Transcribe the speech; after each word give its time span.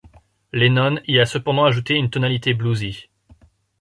Lennon 0.51 0.99
y 1.05 1.19
a 1.19 1.27
cependant 1.27 1.65
ajouté 1.65 1.93
une 1.93 2.09
tonalité 2.09 2.55
bluesy. 2.55 3.07